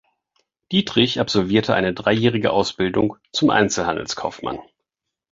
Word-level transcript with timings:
Dietrich 0.71 1.19
absolvierte 1.19 1.75
eine 1.75 1.93
dreijährige 1.93 2.49
Ausbildung 2.51 3.17
zum 3.31 3.51
Einzelhandelskaufmann. 3.51 4.57